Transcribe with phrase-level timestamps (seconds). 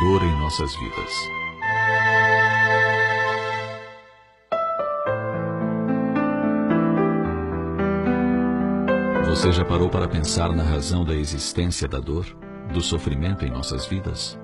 [0.00, 1.30] dor em nossas vidas.
[9.26, 12.26] Você já parou para pensar na razão da existência da dor,
[12.72, 14.38] do sofrimento em nossas vidas?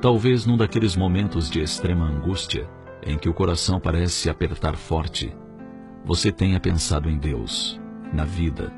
[0.00, 2.68] Talvez num daqueles momentos de extrema angústia,
[3.02, 5.36] em que o coração parece apertar forte,
[6.04, 7.80] você tenha pensado em Deus,
[8.12, 8.72] na vida,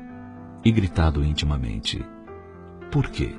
[0.65, 2.03] e gritado intimamente:
[2.91, 3.35] Por quê?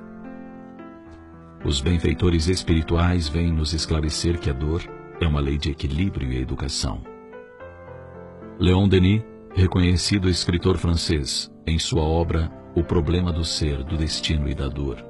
[1.64, 4.82] Os benfeitores espirituais vêm nos esclarecer que a dor
[5.20, 7.02] é uma lei de equilíbrio e educação.
[8.58, 9.22] Leon Denis
[9.54, 15.04] reconhecido escritor francês, em sua obra O Problema do Ser, do Destino e da Dor,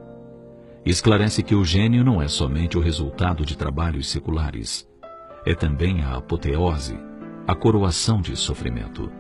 [0.87, 4.89] esclarece que o gênio não é somente o resultado de trabalhos seculares,
[5.45, 6.99] é também a apoteose,
[7.47, 9.13] a coroação de sofrimento.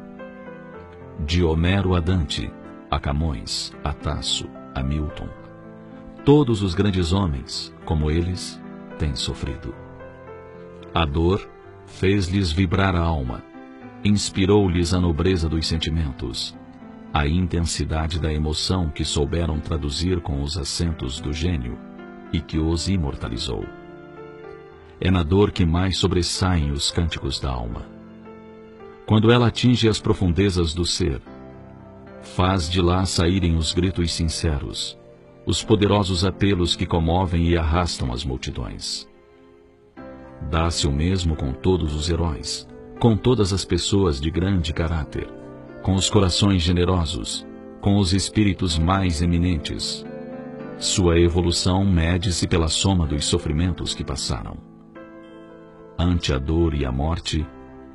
[1.27, 2.51] De Homero a Dante,
[2.91, 5.29] a Camões, a Tasso, a Milton,
[6.25, 8.61] todos os grandes homens, como eles,
[8.99, 9.75] têm sofrido.
[10.95, 11.49] A dor
[11.87, 13.43] fez-lhes vibrar a alma,
[14.05, 16.57] inspirou-lhes a nobreza dos sentimentos,
[17.13, 21.79] a intensidade da emoção que souberam traduzir com os acentos do gênio
[22.33, 23.65] e que os imortalizou.
[25.01, 27.87] É na dor que mais sobressaem os cânticos da alma.
[29.07, 31.23] Quando ela atinge as profundezas do ser,
[32.21, 34.98] faz de lá saírem os gritos sinceros,
[35.49, 39.09] os poderosos apelos que comovem e arrastam as multidões.
[40.51, 42.69] Dá-se o mesmo com todos os heróis,
[43.01, 45.27] com todas as pessoas de grande caráter,
[45.83, 47.47] com os corações generosos,
[47.81, 50.05] com os espíritos mais eminentes.
[50.77, 54.59] Sua evolução mede-se pela soma dos sofrimentos que passaram.
[55.99, 57.47] Ante a dor e a morte,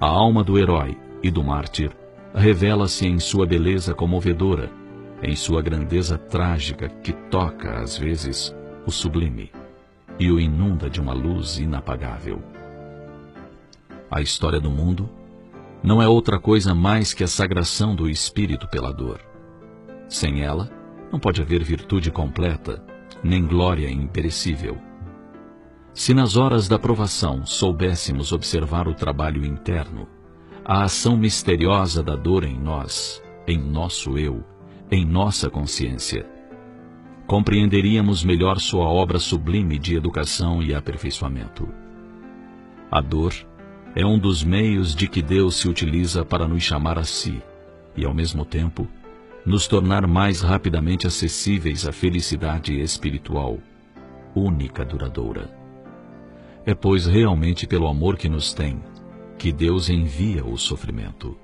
[0.02, 1.92] a alma do herói e do mártir
[2.34, 4.72] revela-se em sua beleza comovedora,
[5.24, 8.54] em sua grandeza trágica que toca, às vezes,
[8.86, 9.52] o sublime
[10.20, 12.44] e o inunda de uma luz inapagável.
[14.12, 15.10] A história do mundo
[15.82, 19.20] não é outra coisa mais que a sagração do espírito pela dor.
[20.08, 20.70] Sem ela,
[21.12, 22.84] não pode haver virtude completa,
[23.24, 24.78] nem glória imperecível.
[25.94, 30.08] Se nas horas da provação soubéssemos observar o trabalho interno,
[30.66, 34.44] a ação misteriosa da dor em nós, em nosso eu,
[34.94, 36.24] em nossa consciência,
[37.26, 41.68] compreenderíamos melhor sua obra sublime de educação e aperfeiçoamento.
[42.92, 43.34] A dor
[43.96, 47.42] é um dos meios de que Deus se utiliza para nos chamar a si
[47.98, 48.88] e, ao mesmo tempo,
[49.44, 53.58] nos tornar mais rapidamente acessíveis à felicidade espiritual,
[54.36, 55.50] única duradoura.
[56.68, 58.80] É, pois, realmente pelo amor que nos tem
[59.40, 61.36] que Deus envia o sofrimento.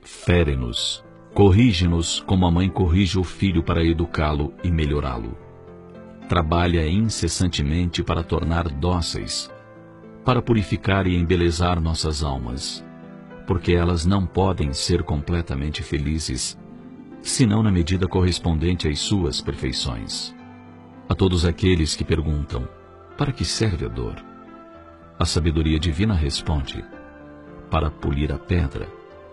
[0.00, 1.04] Fere-nos,
[1.34, 5.36] corrige-nos como a mãe corrige o filho para educá-lo e melhorá-lo.
[6.28, 9.52] Trabalha incessantemente para tornar dóceis
[10.24, 12.84] para purificar e embelezar nossas almas,
[13.46, 16.58] porque elas não podem ser completamente felizes,
[17.20, 20.34] senão na medida correspondente às suas perfeições.
[21.08, 22.66] A todos aqueles que perguntam,
[23.18, 24.16] para que serve a dor?
[25.18, 26.82] A sabedoria divina responde,
[27.70, 28.88] para polir a pedra,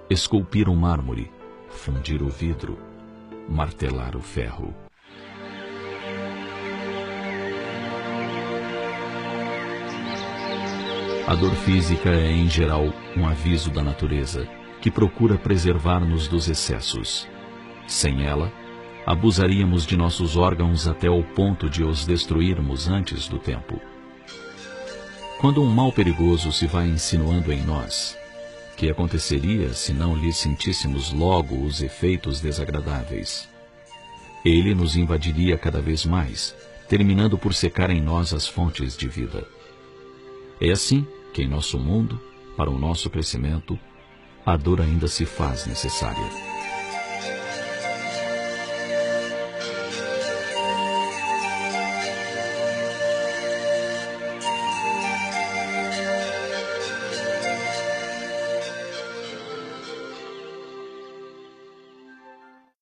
[0.10, 1.32] esculpir o mármore,
[1.72, 2.78] fundir o vidro,
[3.50, 4.74] martelar o ferro.
[11.28, 14.48] A dor física é, em geral, um aviso da natureza,
[14.82, 17.28] que procura preservar-nos dos excessos.
[17.88, 18.52] Sem ela,
[19.06, 23.80] abusaríamos de nossos órgãos até o ponto de os destruirmos antes do tempo.
[25.40, 28.18] Quando um mal perigoso se vai insinuando em nós,
[28.82, 33.48] que aconteceria se não lhe sentíssemos logo os efeitos desagradáveis?
[34.44, 36.56] Ele nos invadiria cada vez mais,
[36.90, 39.48] terminando por secar em nós as fontes de vida.
[40.60, 42.20] É assim que em nosso mundo,
[42.58, 43.78] para o nosso crescimento,
[44.44, 46.51] a dor ainda se faz necessária.